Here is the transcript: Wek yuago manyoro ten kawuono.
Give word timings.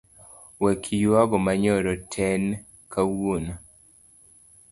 Wek 0.63 0.83
yuago 1.01 1.37
manyoro 1.45 1.93
ten 2.13 2.41
kawuono. 2.91 3.53